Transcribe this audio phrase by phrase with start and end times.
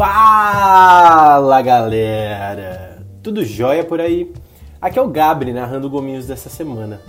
[0.00, 3.04] Fala galera!
[3.22, 4.32] Tudo jóia por aí?
[4.80, 7.02] Aqui é o Gabri narrando gominhos dessa semana.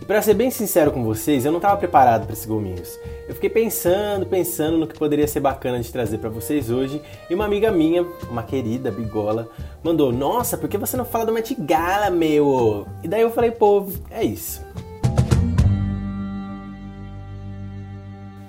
[0.00, 2.98] E para ser bem sincero com vocês, eu não estava preparado para esses gominhos.
[3.28, 7.00] Eu fiquei pensando, pensando no que poderia ser bacana de trazer para vocês hoje,
[7.30, 9.48] e uma amiga minha, uma querida bigola,
[9.80, 13.52] mandou: "Nossa, por que você não fala do Met Gala, meu?" E daí eu falei:
[13.52, 14.66] "Pô, é isso.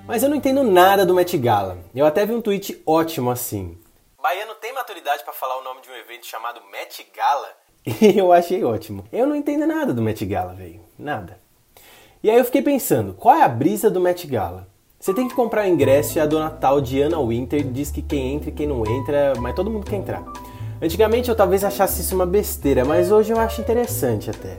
[0.04, 1.78] Mas eu não entendo nada do Met Gala.
[1.94, 3.83] Eu até vi um tweet ótimo assim.
[4.24, 7.46] Baiano tem maturidade para falar o nome de um evento chamado Met Gala?
[8.16, 9.04] Eu achei ótimo.
[9.12, 10.80] Eu não entendo nada do Met Gala, velho.
[10.98, 11.38] Nada.
[12.22, 14.66] E aí eu fiquei pensando, qual é a brisa do Met Gala?
[14.98, 18.32] Você tem que comprar o ingresso e a dona tal Diana Winter diz que quem
[18.32, 20.24] entra e quem não entra, mas todo mundo quer entrar.
[20.80, 24.56] Antigamente eu talvez achasse isso uma besteira, mas hoje eu acho interessante até.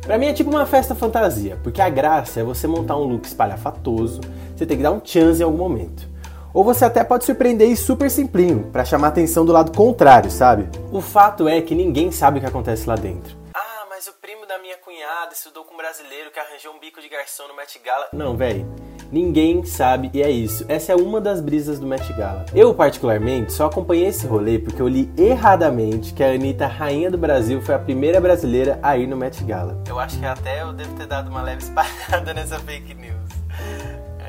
[0.00, 3.24] Pra mim é tipo uma festa fantasia, porque a graça é você montar um look
[3.24, 4.20] espalhafatoso,
[4.56, 6.07] você tem que dar um chance em algum momento.
[6.52, 10.30] Ou você até pode surpreender e super simplinho, para chamar a atenção do lado contrário,
[10.30, 10.68] sabe?
[10.90, 13.36] O fato é que ninguém sabe o que acontece lá dentro.
[13.54, 17.00] Ah, mas o primo da minha cunhada estudou com um brasileiro que arranjou um bico
[17.00, 18.08] de garçom no Met Gala.
[18.12, 18.66] Não, velho.
[19.10, 20.66] Ninguém sabe e é isso.
[20.68, 22.44] Essa é uma das brisas do Met Gala.
[22.54, 27.16] Eu, particularmente, só acompanhei esse rolê porque eu li erradamente que a Anitta, rainha do
[27.16, 29.82] Brasil, foi a primeira brasileira a ir no Met Gala.
[29.88, 33.17] Eu acho que até eu devo ter dado uma leve espalhada nessa fake news.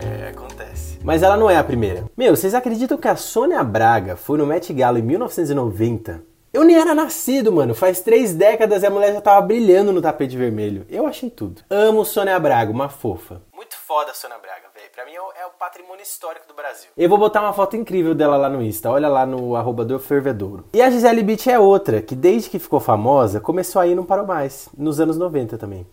[0.01, 0.99] É, acontece.
[1.03, 2.05] Mas ela não é a primeira.
[2.15, 6.29] Meu, vocês acreditam que a Sônia Braga foi no Met Gala em 1990?
[6.51, 7.75] Eu nem era nascido, mano.
[7.75, 10.83] Faz três décadas e a mulher já tava brilhando no tapete vermelho.
[10.89, 11.61] Eu achei tudo.
[11.69, 13.41] Amo Sônia Braga, uma fofa.
[13.53, 14.89] Muito foda a Sônia Braga, velho.
[14.91, 16.89] Pra mim é o, é o, patrimônio histórico do Brasil.
[16.97, 18.89] Eu vou botar uma foto incrível dela lá no Insta.
[18.89, 20.65] Olha lá no arroba do Fervedouro.
[20.73, 23.95] E a Gisele Beach é outra, que desde que ficou famosa, começou a ir e
[23.95, 24.69] não parou mais.
[24.75, 25.85] Nos anos 90 também.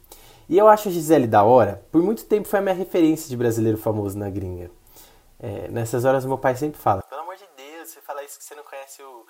[0.48, 1.84] E eu acho a Gisele da hora.
[1.91, 4.70] Por muito tempo foi a minha referência de brasileiro famoso na gringa.
[5.38, 8.44] É, nessas horas meu pai sempre fala: Pelo amor de Deus, você fala isso que
[8.44, 9.27] você não conhece o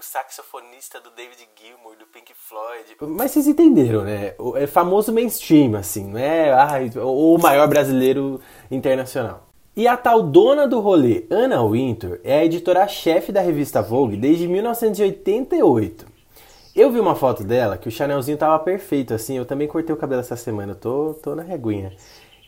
[0.00, 2.96] o saxofonista do David Gilmour, do Pink Floyd.
[3.00, 4.34] Mas vocês entenderam, né?
[4.54, 8.40] É famoso mainstream, assim, não é ah, o maior brasileiro
[8.70, 9.48] internacional.
[9.76, 14.48] E a tal dona do rolê, Anna Wintour, é a editora-chefe da revista Vogue desde
[14.48, 16.06] 1988.
[16.80, 19.36] Eu vi uma foto dela que o Chanelzinho tava perfeito, assim.
[19.36, 21.92] Eu também cortei o cabelo essa semana, tô, tô na reguinha.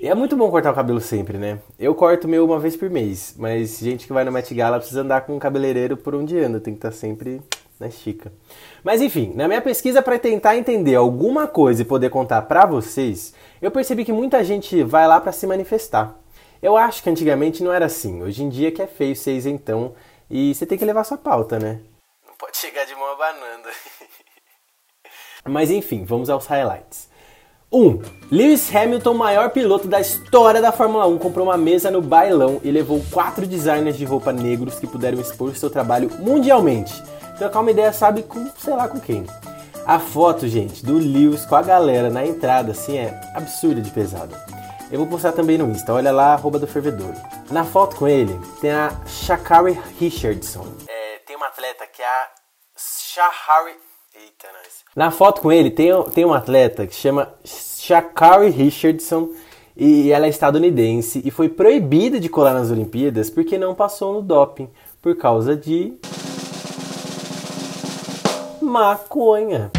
[0.00, 1.58] E é muito bom cortar o cabelo sempre, né?
[1.78, 5.02] Eu corto meu uma vez por mês, mas gente que vai no Met Gala precisa
[5.02, 7.42] andar com um cabeleireiro por um dia, tem que estar tá sempre
[7.78, 8.32] na estica.
[8.82, 13.34] Mas enfim, na minha pesquisa para tentar entender alguma coisa e poder contar para vocês,
[13.60, 16.18] eu percebi que muita gente vai lá para se manifestar.
[16.62, 18.22] Eu acho que antigamente não era assim.
[18.22, 19.94] Hoje em dia que é feio ser isentão
[20.30, 21.80] e você tem que levar sua pauta, né?
[22.26, 23.68] Não pode chegar de mão abanando.
[25.44, 27.10] Mas enfim, vamos aos highlights.
[27.72, 28.02] 1.
[28.30, 32.70] Lewis Hamilton, maior piloto da história da Fórmula 1, comprou uma mesa no bailão e
[32.70, 36.92] levou quatro designers de roupa negros que puderam expor seu trabalho mundialmente.
[37.38, 39.24] Trocar uma ideia, sabe, com sei lá com quem.
[39.86, 44.38] A foto, gente, do Lewis com a galera na entrada, assim, é absurda de pesada.
[44.92, 47.14] Eu vou postar também no Insta, olha lá, arroba do fervedor.
[47.50, 50.66] Na foto com ele, tem a Shakari Richardson.
[50.86, 52.28] É, tem uma atleta que é a
[52.76, 53.76] Shahari
[54.14, 54.84] Eita, nós.
[54.94, 59.30] Na foto com ele tem, tem uma atleta que chama Shakari Richardson
[59.74, 64.20] e ela é estadunidense e foi proibida de colar nas Olimpíadas porque não passou no
[64.20, 64.68] doping
[65.00, 65.94] por causa de
[68.60, 69.70] maconha.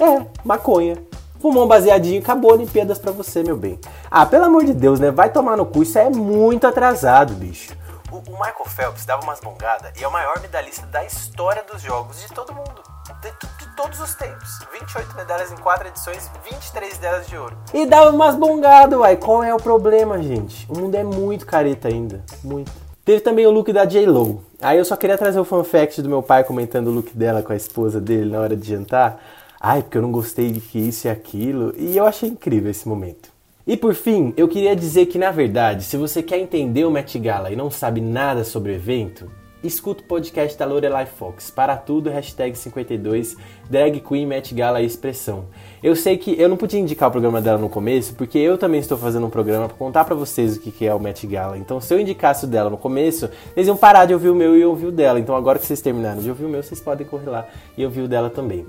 [0.00, 0.96] É, maconha.
[1.38, 3.78] Fumou um baseadinho, acabou Olimpíadas pra você, meu bem.
[4.10, 5.12] Ah, pelo amor de Deus, né?
[5.12, 7.70] Vai tomar no cu, isso é muito atrasado, bicho.
[8.12, 11.80] O, o Michael Phelps dava umas bongadas e é o maior medalhista da história dos
[11.80, 12.82] jogos de todo mundo.
[13.22, 14.58] De, de, todos os tempos.
[14.70, 17.56] 28 medalhas em 4 edições, 23 delas de ouro.
[17.72, 19.16] E dava umas bongadas, uai.
[19.16, 20.70] Qual é o problema, gente?
[20.70, 22.22] O mundo é muito careta ainda.
[22.44, 22.70] Muito.
[23.02, 24.44] Teve também o look da J-Lo.
[24.60, 27.42] Aí eu só queria trazer o fun fact do meu pai comentando o look dela
[27.42, 29.18] com a esposa dele na hora de jantar.
[29.58, 31.72] Ai, porque eu não gostei de que isso e aquilo.
[31.78, 33.31] E eu achei incrível esse momento.
[33.64, 37.16] E por fim, eu queria dizer que na verdade, se você quer entender o Met
[37.16, 39.30] Gala e não sabe nada sobre o evento,
[39.62, 43.36] escuta o podcast da Lorelai Fox, para tudo, hashtag 52,
[43.70, 45.44] Drag Queen Met Gala e Expressão.
[45.80, 48.80] Eu sei que eu não podia indicar o programa dela no começo, porque eu também
[48.80, 51.56] estou fazendo um programa para contar para vocês o que é o Met Gala.
[51.56, 54.56] Então, se eu indicasse o dela no começo, eles iam parar de ouvir o meu
[54.56, 55.20] e ouvir o dela.
[55.20, 57.46] Então, agora que vocês terminaram de ouvir o meu, vocês podem correr lá
[57.78, 58.66] e ouvir o dela também.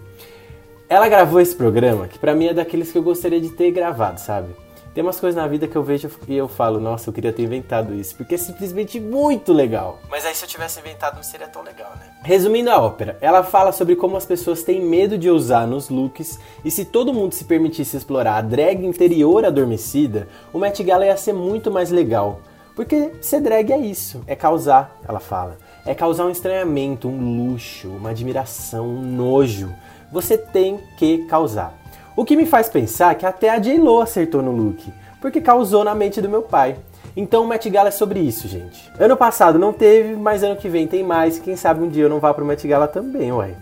[0.88, 4.20] Ela gravou esse programa, que para mim é daqueles que eu gostaria de ter gravado,
[4.20, 4.50] sabe?
[4.94, 7.42] Tem umas coisas na vida que eu vejo e eu falo, nossa, eu queria ter
[7.42, 10.00] inventado isso, porque é simplesmente muito legal.
[10.08, 12.06] Mas aí se eu tivesse inventado não seria tão legal, né?
[12.22, 16.40] Resumindo a ópera, ela fala sobre como as pessoas têm medo de usar nos looks
[16.64, 21.18] e se todo mundo se permitisse explorar a drag interior adormecida, o Met Gala ia
[21.18, 22.42] ser muito mais legal.
[22.76, 25.58] Porque ser drag é isso, é causar, ela fala.
[25.86, 29.74] É causar um estranhamento, um luxo, uma admiração, um nojo.
[30.12, 31.83] Você tem que causar.
[32.16, 35.96] O que me faz pensar que até a J-Lo acertou no look, porque causou na
[35.96, 36.76] mente do meu pai.
[37.16, 38.92] Então o Met Gala é sobre isso, gente.
[39.00, 41.40] Ano passado não teve, mas ano que vem tem mais.
[41.40, 43.56] Quem sabe um dia eu não vá pro Met Gala também, ué.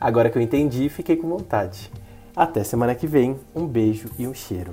[0.00, 1.90] Agora que eu entendi, fiquei com vontade.
[2.34, 3.38] Até semana que vem.
[3.54, 4.72] Um beijo e um cheiro.